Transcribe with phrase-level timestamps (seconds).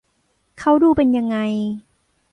[0.59, 1.37] เขาดูเป็นยังไง